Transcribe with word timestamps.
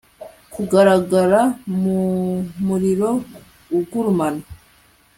kugaragara 0.53 1.41
mu 1.79 2.01
muriro 2.65 3.09
ugurumana 3.77 4.43